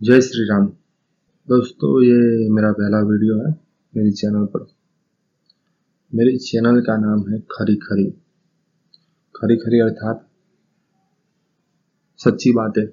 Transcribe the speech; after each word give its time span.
जय 0.00 0.20
श्री 0.20 0.42
राम 0.44 0.66
दोस्तों, 1.48 1.90
ये 2.02 2.48
मेरा 2.50 2.70
पहला 2.72 2.98
वीडियो 3.00 3.36
है 3.36 3.50
मेरे 3.92 4.10
चैनल 4.10 4.44
पर। 4.46 4.66
मेरे 6.12 6.36
चैनल 6.38 6.80
का 6.80 6.96
नाम 6.96 7.22
है 7.30 7.38
खरी 7.52 7.76
खरी। 7.76 8.04
खरी 9.34 9.56
खरी 9.56 9.80
अर्थात 9.80 10.26
सच्ची 12.20 12.52
बातें। 12.52 12.86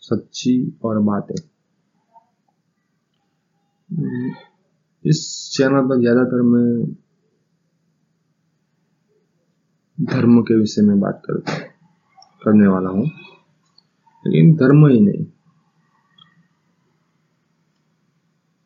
सच्ची 0.00 0.56
और 0.84 0.98
बातें। 1.02 1.34
इस 5.04 5.22
चैनल 5.52 5.88
पर 5.88 6.00
ज़्यादातर 6.00 6.42
मैं 6.46 6.94
धर्म 9.98 10.42
के 10.42 10.60
विषय 10.60 10.82
में 10.82 10.98
बात 11.00 11.22
करता, 11.26 11.58
करने 12.42 12.66
वाला 12.66 12.90
हूँ। 12.90 13.08
लेकिन 14.26 14.54
धर्म 14.54 14.86
ही 14.86 15.00
नहीं। 15.00 15.26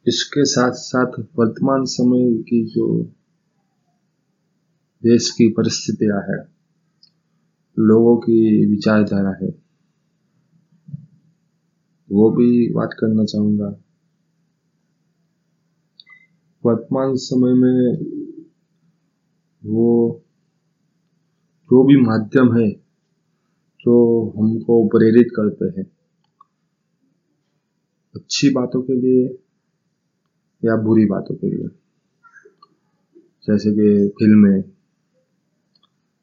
इसके 0.07 0.45
साथ 0.45 0.73
साथ 0.73 1.21
वर्तमान 1.39 1.85
समय 1.85 2.43
की 2.43 2.65
जो 2.66 3.02
देश 5.02 5.30
की 5.30 5.49
परिस्थितियाँ 5.52 6.21
है, 6.21 6.38
लोगों 7.79 8.16
की 8.16 8.66
विचारधारा 8.66 9.30
है, 9.43 9.51
वो 12.13 12.30
भी 12.30 12.73
बात 12.73 12.91
करना 13.01 13.24
चाहूँगा। 13.24 13.69
वर्तमान 16.65 17.15
समय 17.16 17.55
में 17.55 17.97
वो 19.65 20.23
जो 21.71 21.85
भी 21.85 21.97
माध्यम 21.97 22.59
है 22.59 22.90
जो 23.80 24.30
हमको 24.39 24.89
प्रेरित 24.89 25.29
करते 25.37 25.80
हैं। 25.80 25.91
अच्छी 28.15 28.51
बातों 28.51 28.82
के 28.82 28.93
लिए 28.93 29.38
या 30.65 30.77
बुरी 30.77 31.07
बातों 31.07 31.35
के 31.35 31.46
लिए? 31.46 31.68
जैसे 33.46 33.71
कि 33.71 34.09
फ़िल्में, 34.09 34.65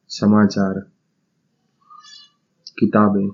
समाचार, 0.08 0.80
किताबें, 2.80 3.30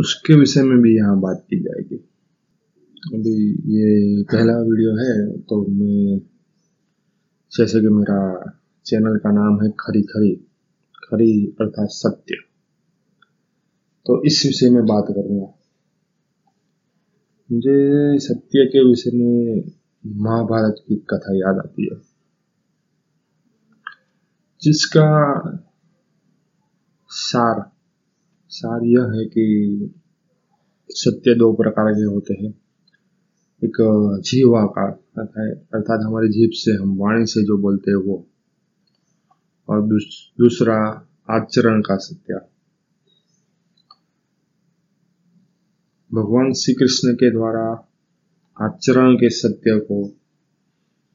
उसके 0.00 0.34
विषय 0.34 0.62
में 0.62 0.78
भी 0.78 0.96
यहाँ 0.96 1.20
बात 1.20 1.46
की 1.50 1.60
जाएगी। 1.60 1.96
अभी 3.14 3.52
ये 3.52 4.22
पहला 4.22 4.58
वीडियो 4.58 4.90
है 4.92 5.38
तो 5.38 5.66
मैं, 5.66 6.18
जैसे 7.52 7.80
कि 7.80 7.88
मेरा 7.88 8.50
चैनल 8.86 9.16
का 9.16 9.32
नाम 9.32 9.64
है 9.64 9.70
खरी 9.70 10.02
खरी। 10.02 10.49
खरी 11.10 11.46
अर्थात 11.60 11.88
सत्य। 11.90 12.34
तो 14.06 14.24
इस 14.24 14.42
विषय 14.46 14.70
में 14.70 14.86
बात 14.86 15.04
करूँगा 15.08 15.54
मुझे 17.52 18.18
सत्य 18.18 18.66
के 18.66 18.88
विषय 18.88 19.10
में 19.14 19.62
महाभारत 20.06 20.76
की 20.88 20.96
कथा 20.96 21.36
याद 21.36 21.56
आती 21.58 21.90
है। 21.92 22.00
जिसका 24.62 25.08
सार 27.08 27.70
सार 28.48 28.84
यह 28.84 29.02
है 29.02 29.24
कि 29.26 29.46
सत्य 30.90 31.34
दो 31.34 31.52
प्रकार 31.52 31.92
के 31.92 32.02
होते 32.02 32.34
हैं। 32.34 32.50
एक 33.64 33.76
जीवा 34.24 34.66
का 34.66 34.86
अर्थात 35.74 36.00
हमारे 36.04 36.28
जीभ 36.28 36.50
से 36.52 36.72
हम 36.72 36.96
वाणी 36.98 37.26
से 37.26 37.42
जो 37.42 37.58
बोलते 37.58 37.90
हैं 37.90 37.98
वो 37.98 38.29
और 39.70 39.82
दूसरा 39.82 40.76
आचरण 41.30 41.80
का 41.80 41.96
सत्य। 41.96 42.40
भगवान 46.10 46.52
श्री 46.52 46.74
कृष्ण 46.74 47.12
के 47.14 47.30
द्वारा 47.30 47.64
आचरण 48.56 49.14
के 49.14 49.28
सत्य 49.30 49.78
को 49.80 50.02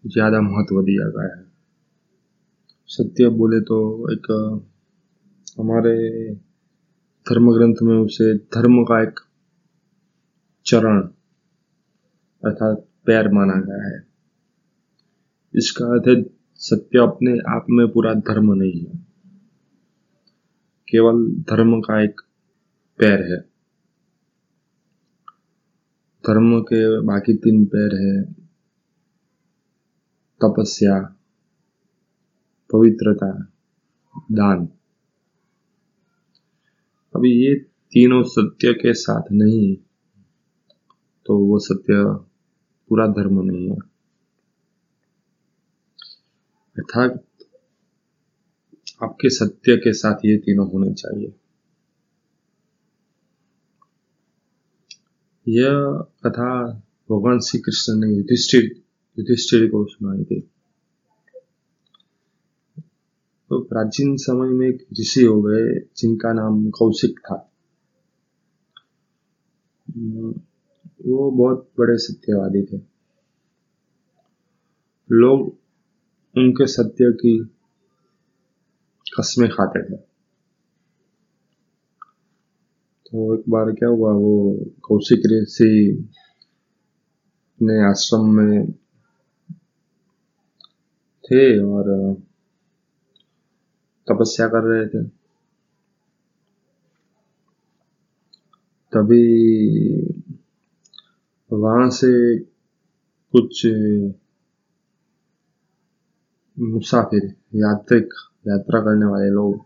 ज़्यादा 0.04 0.42
महत्व 0.42 0.82
दिया 0.82 1.08
गया 1.10 1.36
है। 1.36 1.44
सत्य 2.90 3.30
बोले 3.30 3.60
तो 3.62 3.78
एक, 4.14 4.28
हमारे 5.60 5.96
धर्म 7.26 7.52
ग्रंथ 7.54 7.82
में 7.82 7.96
उसे 7.96 8.34
धर्म 8.56 8.84
का 8.84 9.02
एक 9.04 9.20
चरण 10.66 11.02
अर्थात 12.44 12.88
पैर 13.06 13.28
माना 13.30 13.54
गया 13.62 13.86
है। 13.88 13.98
इसका 15.54 15.86
अर्थ 15.86 16.08
है 16.08 16.16
सत्य 16.56 17.00
अपने 17.00 17.32
आप 17.32 17.66
में 17.70 17.88
पूरा 17.92 18.14
धर्म 18.14 18.54
नहीं 18.54 18.86
है। 18.86 19.06
केवल 20.90 21.28
धर्म 21.28 21.82
का 21.82 22.04
एक 22.04 22.22
पैर 23.00 23.22
है। 23.32 23.38
धर्म 26.28 26.60
के 26.62 27.02
बाकी 27.02 27.34
तीन 27.34 27.66
पैर 27.66 27.96
है, 27.96 28.34
तपस्या, 30.44 31.16
पवित्रता, 32.74 33.32
दान। 34.32 34.68
अभी 37.16 37.32
ये 37.46 37.56
तीनों 37.92 38.24
सत्य 38.24 38.74
के 38.74 38.94
साथ 38.94 39.24
नहीं 39.32 39.76
तो 41.26 41.38
वो 41.38 41.60
सत्य 41.60 42.04
पूरा 42.90 43.08
धर्म 43.08 43.42
नहीं 43.42 43.70
है। 43.70 43.95
अर्थात 46.78 47.24
आपके 49.04 49.30
सत्य 49.30 49.76
के 49.78 49.94
साथ 49.94 50.26
ये 50.26 50.38
तीनों 50.38 50.70
होने 50.72 50.94
चाहिए। 50.94 51.34
यह 55.48 55.72
कथा 56.26 56.50
भगवान 57.10 57.40
श्री 57.40 57.60
कृष्ण 57.60 57.94
ने 57.96 58.16
युधिष्ठिर 58.16 58.64
युधिष्ठिर 59.18 59.68
को 59.72 59.86
सुनाई 59.86 60.24
थी 60.24 60.40
तो 63.52 63.60
प्राचीन 63.64 64.16
समय 64.18 64.50
में 64.50 64.68
एक 64.68 64.86
ऋषि 65.00 65.24
हो 65.24 65.42
गए, 65.42 65.80
जिनका 65.98 66.32
नाम 66.34 66.70
कौशिक 66.70 67.20
था। 67.20 67.36
वो 71.06 71.30
बहुत 71.32 71.70
बड़े 71.80 71.98
सत्यवादी 71.98 72.64
थे। 72.64 72.78
लोग 75.12 75.65
उनके 76.38 76.68
सत्य 76.68 77.12
की 77.12 77.44
कस्में 79.20 79.50
खाते 79.50 79.84
थे। 79.84 79.98
तो 83.08 83.36
एक 83.36 83.44
बार 83.50 83.72
क्या 83.72 83.90
हुआ, 83.90 84.12
वो 84.12 84.60
कौशिक 84.84 85.20
ऋषि 85.20 86.10
ने 87.62 87.90
आश्रम 87.90 88.30
में 88.30 88.72
थे 91.24 91.60
और 91.64 92.14
तपस्या 94.10 94.48
कर 94.48 94.64
रहे 94.64 94.88
थे। 94.88 95.08
तभी 98.94 99.26
वहाँ 101.54 101.90
से 101.90 102.40
कुछ 103.36 103.68
मुसाफिर, 106.60 107.36
यात्रिक, 107.56 108.10
यात्रा 108.48 108.80
करने 108.80 109.06
वाले 109.06 109.30
लोग 109.30 109.66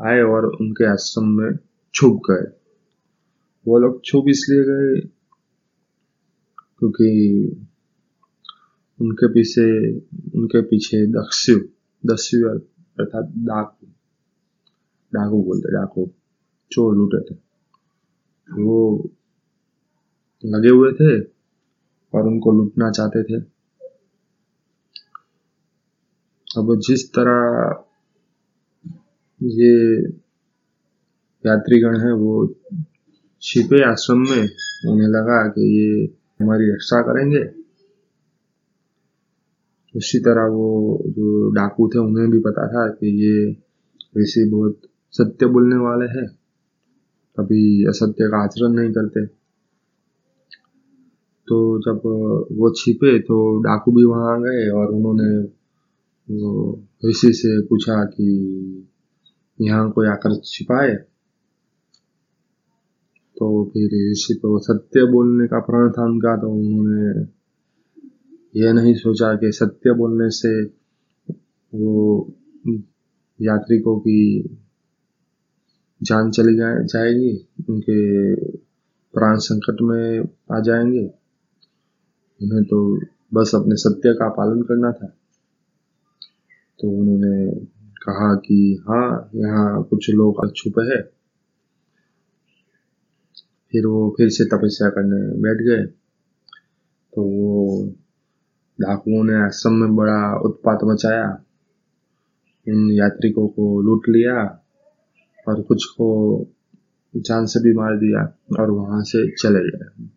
आए 0.00 0.22
और 0.22 0.46
उनके 0.46 0.84
आश्रम 0.84 1.24
में 1.24 1.58
छुप 1.94 2.22
गए। 2.30 2.58
वो 3.68 3.78
लोग 3.78 4.04
छुप 4.04 4.24
इसलिए 4.28 4.62
गए 4.64 5.00
क्योंकि 6.78 7.08
उनके 9.00 9.28
पीछे 9.28 9.96
उनके 10.38 10.62
पीछे 10.62 11.06
दस्यु 11.06 11.58
दस्यु 12.06 12.48
अर्थात 12.48 13.24
डाकू 13.24 13.86
डाकू 15.14 15.42
बोलते 15.42 15.72
डाकू, 15.72 16.10
चोर 16.72 16.94
लूटे 16.96 17.20
थे। 17.24 17.38
वो 18.50 19.10
लगे 20.44 20.68
हुए 20.68 20.92
थे 20.92 21.20
और 22.14 22.26
उनको 22.26 22.52
लूटना 22.52 22.90
चाहते 22.90 23.22
थे। 23.22 23.57
अब 26.58 26.80
जिस 26.80 27.10
तरह 27.10 27.84
ये 29.42 30.02
यात्रीगण 31.46 31.98
है, 32.00 32.12
वो 32.12 32.54
छिपे 33.42 33.84
आश्रम 33.90 34.18
में 34.18 34.48
उन्हें 34.88 35.08
लगा 35.08 35.48
कि 35.48 35.60
ये 35.60 36.04
हमारी 36.40 36.70
रक्षा 36.70 37.00
करेंगे। 37.00 37.44
उसी 39.96 40.18
तरह 40.18 40.46
वो 40.46 41.02
जो 41.06 41.50
डाकू 41.50 41.88
थे, 41.88 41.98
उन्हें 41.98 42.30
भी 42.30 42.38
पता 42.38 42.68
था 42.68 42.88
कि 42.88 43.06
ये 43.24 43.56
ऋषि 44.22 44.50
बहुत 44.50 44.80
सत्य 45.12 45.46
बोलने 45.46 45.76
वाले 45.76 46.06
हैं। 46.06 46.38
कभी 47.38 47.86
असत्य 47.86 48.24
का 48.28 48.44
आचरण 48.44 48.68
नहीं 48.68 48.92
करते। 48.92 49.26
तो 51.48 51.78
जब 51.78 51.96
वो 52.52 52.74
छिपे 52.74 53.18
तो 53.18 53.60
डाकू 53.60 53.92
भी 53.92 54.04
वहाँ 54.04 54.36
आ 54.36 54.38
गए 54.38 54.70
और 54.70 54.86
उन्होंने 54.86 55.57
ऋषि 57.06 57.32
से 57.32 57.62
पूछा 57.62 58.04
कि 58.04 58.26
यहाँ 59.60 59.90
कोई 59.90 60.06
आकर 60.06 60.40
छिपाए 60.44 60.94
तो 63.38 63.64
फिर 63.64 64.12
ऋषि 64.12 64.34
तो 64.34 64.58
सत्य 64.58 65.04
बोलने 65.04 65.46
का 65.46 65.60
प्रण 65.60 65.90
था 65.90 66.04
उनका 66.04 66.36
तो 66.36 66.50
उन्होंने 66.50 67.26
यह 68.60 68.72
नहीं 68.72 68.94
सोचा 68.94 69.34
कि 69.34 69.52
सत्य 69.52 69.92
बोलने 69.92 70.30
से 70.30 70.64
वो 71.74 72.32
यात्रिकों 73.40 73.98
की 74.00 74.48
जान 76.02 76.30
चली 76.30 76.56
जाए, 76.56 76.84
जाएगी, 76.84 77.48
उनके 77.68 78.34
प्राण 79.14 79.36
संकट 79.36 79.76
में 79.82 80.28
आ 80.56 80.60
जाएँगे। 80.60 81.06
उन्हें 82.42 82.64
तो 82.64 83.00
बस 83.34 83.52
अपने 83.54 83.76
सत्य 83.76 84.12
का 84.14 84.28
पालन 84.28 84.62
करना 84.62 84.92
था। 84.92 85.14
तो 86.80 86.90
उन्होंने 86.90 87.60
कहा 87.76 88.34
कि 88.34 88.84
हाँ 88.88 89.30
यहाँ 89.34 89.82
कुछ 89.82 90.10
लोग 90.10 90.52
छुपे 90.56 90.82
हैं। 90.82 91.02
फिर 93.72 93.86
वो 93.86 94.14
फिर 94.16 94.28
से 94.28 94.44
तपस्या 94.44 94.88
करने 94.88 95.42
बैठ 95.42 95.56
गए। 95.56 95.86
तो 97.14 97.22
वो 97.22 97.86
डाकुओं 98.80 99.24
ने 99.24 99.34
आश्रम 99.34 99.72
में 99.72 99.96
बड़ा 99.96 100.40
उत्पात 100.40 100.78
मचाया। 100.84 101.44
इन 102.68 102.90
यात्रिकों 102.90 103.48
को 103.48 103.82
लूट 103.82 104.08
लिया 104.08 104.64
और 105.48 105.62
कुछ 105.62 105.84
को 105.84 106.46
जान 107.16 107.46
से 107.46 107.60
भी 107.60 107.72
मार 107.72 107.96
दिया 107.96 108.38
और 108.60 108.70
वहाँ 108.70 109.02
से 109.02 109.30
चले 109.30 109.60
गए। 109.60 110.08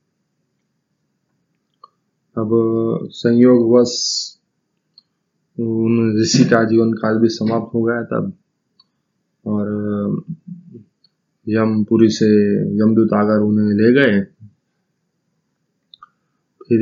अब 2.37 2.49
संयोगवश 3.11 4.30
उन 5.59 6.21
ऋषि 6.21 6.43
का 6.43 6.63
जीवन 6.63 6.93
काल 6.93 7.17
भी 7.17 7.27
समाप्त 7.29 7.75
हो 7.75 7.83
गया 7.83 8.03
तब 8.03 8.33
और 9.45 10.23
यमपुरी 11.47 12.09
से 12.09 12.29
यमदूत 12.77 13.13
आकर 13.13 13.39
उन्हें 13.39 13.73
ले 13.75 13.93
गए। 13.93 14.21
फिर 16.67 16.81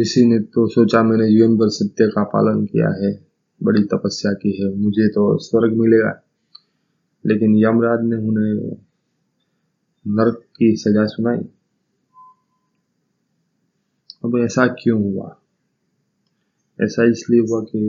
ऋषि 0.00 0.26
ने 0.26 0.38
तो 0.38 0.68
सोचा, 0.68 1.02
मैंने 1.02 1.28
जीवन 1.28 1.56
भर 1.56 1.68
सत्य 1.68 2.06
का 2.08 2.24
पालन 2.24 2.64
किया 2.64 2.88
है, 2.88 3.26
बड़ी 3.62 3.82
तपस्या 3.82 4.32
की 4.32 4.52
है, 4.62 4.74
मुझे 4.74 5.08
तो 5.08 5.38
स्वर्ग 5.38 5.72
मिलेगा। 5.72 6.22
लेकिन 7.26 7.56
यमराज 7.56 7.98
ने 8.02 8.16
उन्हें 8.16 8.76
नरक 10.06 10.42
की 10.58 10.76
सजा 10.76 11.06
सुनाई। 11.06 11.48
अब 14.24 14.38
ऐसा 14.38 14.66
क्यों 14.74 15.00
हुआ 15.02 15.28
ऐसा 16.78 17.04
इसलिए 17.10 17.40
हुआ 17.40 17.60
कि 17.62 17.82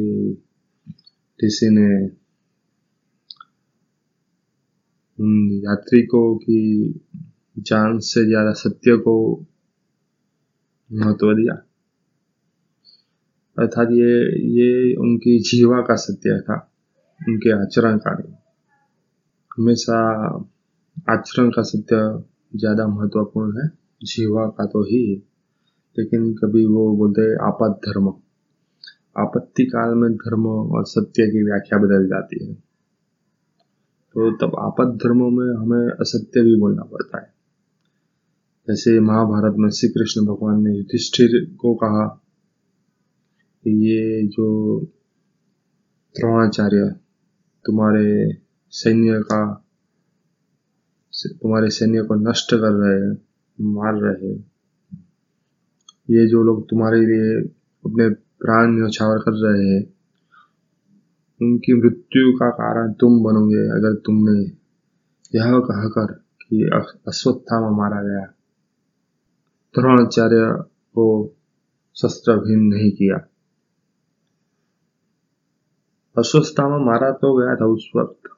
किसी 1.40 1.70
ने 1.70 1.90
उन 5.20 5.32
यात्रिकों 5.64 6.36
की 6.38 6.60
जान 7.60 8.00
से 8.04 8.26
ज़्यादा 8.26 8.52
सत्य 8.54 8.96
को 8.98 9.16
महत्व 10.90 11.34
दिया 11.34 11.54
अर्थात 13.58 13.88
ये 13.92 14.14
ये 14.50 14.96
उनकी 14.96 15.38
जीवा 15.40 15.82
का 15.82 15.96
सत्य 15.96 16.40
था 16.42 16.58
उनके 17.20 17.52
आचरण 17.54 17.98
का 17.98 18.14
नहीं 18.14 18.34
हमेशा 19.52 19.98
आचरण 21.10 21.50
का 21.50 21.62
सत्य 21.64 21.98
ज़्यादा 22.56 22.88
महत्वपूर्ण 22.88 23.62
है 23.62 23.68
जीवा 24.06 24.48
का 24.50 24.66
तो 24.66 24.84
ही 24.84 25.02
लेकिन 25.98 26.34
कभी 26.34 26.66
वो 26.66 26.96
बोलते 26.96 27.36
आपद 27.36 27.72
धर्म। 27.72 28.14
आपत्ति 29.18 29.66
काल 29.66 29.96
में 29.96 30.14
धर्म 30.16 30.48
और 30.48 30.86
सत्य 30.86 31.28
की 31.28 31.44
व्याख्या 31.44 31.80
बदल 31.80 32.08
जाती 32.08 32.46
है। 32.46 32.54
तो 34.14 34.32
तब 34.32 34.56
आपद 34.60 34.96
धर्मों 34.96 35.30
में 35.30 35.56
हमें 35.56 35.92
असत्य 35.92 36.42
भी 36.42 36.60
बोलना 36.60 36.84
पड़ता 36.84 37.22
है। 37.22 37.34
जैसे 38.68 39.00
महाभारत 39.00 39.56
में 39.58 39.70
श्री 39.70 39.90
कृष्ण 39.90 40.26
भगवान 40.26 40.64
ने 40.64 40.78
युधिष्ठिर 40.78 41.56
को 41.56 41.76
कहा 41.76 42.22
कि 43.64 43.70
ये 43.70 44.28
जो 44.28 44.80
द्रोणाचार्य 46.18 46.96
तुम्हारे 47.66 48.38
सैन्य 48.70 49.20
का, 49.20 49.66
तुम्हारे 51.28 51.70
सैन्य 51.70 52.02
को 52.02 52.16
नष्ट 52.16 52.52
कर 52.52 52.72
रहे 52.72 53.08
हैं, 53.08 53.22
मार 53.62 53.94
रहे 53.96 54.30
हैं 54.30 54.49
ये 56.10 56.28
जो 56.28 56.44
लोग 56.44 56.70
तुम्हारे 56.70 57.02
लिए 57.02 57.42
अपने 57.86 58.10
प्राण 58.10 58.72
न्यौछावर 58.72 59.18
कर 59.18 59.32
रहे 59.32 59.68
हैं, 59.68 59.94
उनकी 61.42 61.74
मृत्यु 61.74 62.32
का 62.32 62.50
कारण 62.50 62.94
तुम 62.94 63.24
बनोगे 63.24 63.70
अगर 63.70 63.96
तुमने 63.96 64.40
यह 65.36 65.60
कहकर 65.60 66.14
कि 66.14 66.70
अश्वत्थामा 67.08 67.70
मारा 67.70 68.04
गया। 68.04 68.26
द्रोणाचार्य 69.76 70.64
को 70.96 71.36
शस्त्रहीन 71.96 72.60
नहीं 72.60 72.92
किया। 72.92 73.18
अश्वत्थामा 76.18 76.78
मारा 76.78 77.12
तो 77.12 77.38
गया 77.38 77.56
था 77.56 77.66
उस 77.66 77.92
वक्त, 77.96 78.30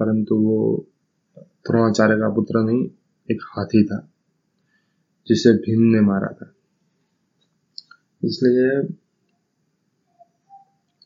परंतु 0.00 0.34
वो 0.34 0.86
द्रोणाचार्य 1.38 2.16
का 2.16 2.28
पुत्र 2.28 2.60
नहीं, 2.60 2.90
एक 3.30 3.38
हाथी 3.42 3.84
था, 3.84 4.08
जिसे 5.26 5.52
भीम 5.52 5.82
ने 5.82 6.00
मारा 6.00 6.26
था। 6.26 6.53
इसलिए 8.24 8.70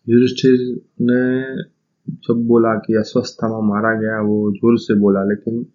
युधिष्ठिर 0.06 0.54
ने 1.00 1.22
जब 2.08 2.46
बोला 2.46 2.74
कि 2.74 2.94
अस्वस्थामा 2.94 3.60
मारा 3.60 3.94
गया, 4.00 4.20
वो 4.20 4.52
ज़ोर 4.52 4.78
से 4.78 4.94
बोला, 4.94 5.24
लेकिन 5.24 5.66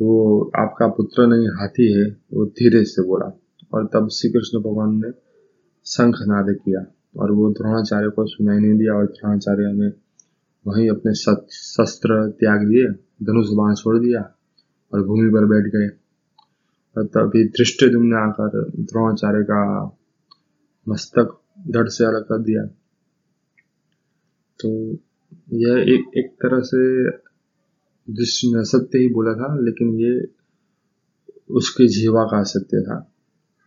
वो 0.00 0.50
आपका 0.56 0.86
पुत्र 0.88 1.26
नहीं, 1.26 1.48
हाथी 1.48 1.92
है, 1.92 2.04
वो 2.32 2.44
धीरे 2.46 2.84
से 2.84 3.02
बोला। 3.02 3.30
और 3.74 3.86
तब 3.86 4.08
श्री 4.08 4.30
कृष्ण 4.30 4.58
भगवान 4.58 4.94
ने 4.94 5.10
शंख 5.86 6.16
नाद 6.26 6.54
किया 6.54 6.84
और 7.16 7.32
वो 7.32 7.50
द्रोणाचार्य 7.50 8.10
को 8.10 8.26
सुनाई 8.26 8.58
नहीं 8.58 8.78
दिया 8.78 8.94
और 8.94 9.06
द्रोणाचार्य 9.06 9.72
ने 9.72 9.88
वहीं 10.66 10.88
अपने 10.90 11.14
शस्त्र 11.14 12.30
त्याग 12.30 12.66
दिए, 12.68 12.86
धनुष 13.26 13.46
बाण 13.48 13.74
छोड़ 13.74 13.98
दिया 13.98 14.20
और 14.92 15.06
भूमि 15.06 15.28
पर 15.30 15.44
बैठ 15.44 15.72
गए। 15.72 15.88
तभी 16.98 17.44
दृष्टि 17.44 17.86
ने 17.86 18.16
आकर 18.16 18.70
द्रोणाचार्य 18.70 19.42
का 19.42 19.84
मस्तक 20.88 21.40
धड़ 21.70 21.88
से 21.88 22.04
अलग 22.04 22.22
कर 22.22 22.38
दिया। 22.38 22.64
तो 24.60 24.70
यह 25.52 25.78
एक 25.78 26.10
एक 26.16 26.30
तरह 26.32 26.60
से 26.60 27.10
दृश्य 28.10 28.48
ने 28.48 28.64
सत्य 28.64 28.98
ही 28.98 29.08
बोला 29.08 29.34
था, 29.34 29.56
लेकिन 29.60 30.00
ये 30.00 30.28
उसके 31.50 31.88
जीवा 31.88 32.24
का 32.24 32.42
सत्य 32.42 32.80
था, 32.82 33.12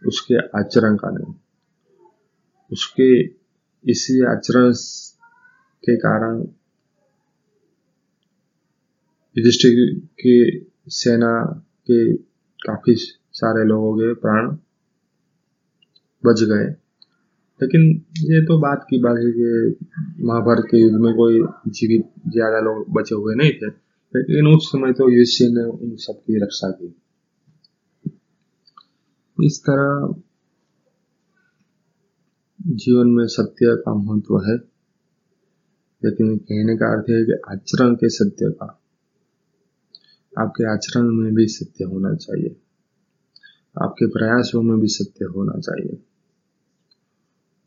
उसके 0.08 0.60
आचरण 0.60 0.96
का 0.96 1.10
नहीं। 1.10 1.36
उसके 2.72 3.24
इसी 3.92 4.26
आचरण 4.26 4.74
के 5.84 5.98
कारण 5.98 6.40
युधिष्ठिर 9.38 10.00
की 10.00 10.68
सेना 10.88 11.64
के 11.82 12.14
काफ़ी 12.68 12.96
सारे 13.38 13.64
लोगों 13.66 13.94
के 13.98 14.14
प्राण 14.14 14.48
बच 16.24 16.44
गए। 16.44 16.66
लेकिन 17.60 17.82
ये 18.24 18.42
तो 18.46 18.58
बात 18.60 18.86
की 18.90 19.00
बात 19.00 19.18
है 19.18 19.32
कि 19.32 20.24
महाभारत 20.24 20.64
के 20.72 20.78
युद्ध 20.78 20.98
में 20.98 21.14
कोई 21.16 21.42
जीवित 21.68 22.32
ज़्यादा 22.32 22.60
लोग 22.60 22.86
बचे 22.94 23.16
हुए 23.16 23.36
नहीं 23.36 23.52
थे। 23.52 23.70
लेकिन 24.14 24.48
उस 24.48 24.68
समय 24.68 24.94
तो 24.94 25.10
युष्य 25.10 25.46
ने 25.48 25.64
उन 25.64 25.96
सबकी 25.96 26.44
रक्षा 26.44 26.70
की। 26.72 26.96
इस 29.38 29.60
तरह 29.62 30.14
जीवन 32.76 33.08
में 33.08 33.26
सत्य 33.28 33.76
का 33.76 33.94
महत्व 33.94 34.38
है। 34.40 34.56
लेकिन 36.02 36.38
कहने 36.38 36.76
का 36.78 36.92
अर्थ 36.94 37.10
है 37.10 37.24
कि 37.26 37.42
आचरण 37.52 37.94
के 37.96 38.10
सत्य 38.10 38.50
का। 38.52 38.66
आपके 40.34 40.72
आचरण 40.74 41.12
में 41.12 41.34
भी 41.36 41.48
सत्य 41.48 41.86
होना 41.86 42.14
चाहिए। 42.16 42.56
आपके 43.84 44.08
प्रयासों 44.08 44.62
में 44.62 44.80
भी 44.80 44.88
सत्य 44.88 45.26
होना 45.26 45.60
चाहिए। 45.60 46.02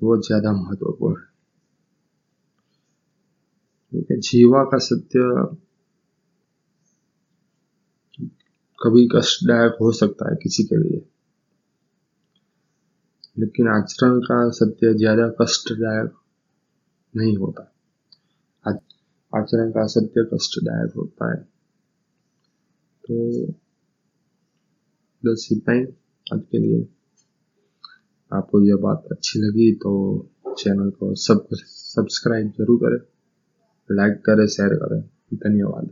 बहुत 0.00 0.26
ज़्यादा 0.26 0.52
महत्वपूर्ण 0.52 1.22
है। 4.02 4.20
जीवा 4.20 4.62
का 4.64 4.78
सत्य 4.78 5.20
कभी 8.78 9.08
कष्टदायक 9.16 9.76
हो 9.80 9.92
सकता 9.92 10.30
है 10.30 10.36
किसी 10.36 10.64
के 10.64 10.76
लिए। 10.76 11.06
लेकिन 13.38 13.68
आचरण 13.68 14.20
का 14.20 14.50
सत्य 14.50 14.94
ज़्यादा 14.94 15.28
कष्टदायक 15.42 16.14
नहीं 17.16 17.36
होता। 17.36 17.62
आचरण 19.32 19.70
का 19.70 19.86
सत्य 19.86 20.24
कष्टदायक 20.34 20.92
होता 20.96 21.30
है। 21.30 21.42
तो 23.04 23.46
प्लस 25.22 25.48
इतना 25.52 25.74
ही 25.74 25.84
आज 26.26 26.40
के 26.50 26.58
लिए 26.58 26.86
आपको 28.32 28.60
यह 28.62 28.76
बात 28.76 29.08
अच्छी 29.12 29.38
लगी 29.38 29.72
तो 29.74 29.92
चैनल 30.58 30.90
को 30.90 31.14
सब 31.14 31.46
सब्सक्राइब 31.54 32.52
ज़रूर 32.58 32.78
करें 32.78 33.00
लाइक 33.90 34.22
करें 34.26 34.46
शेयर 34.46 34.74
करें। 34.74 35.00
धन्यवाद। 35.36 35.88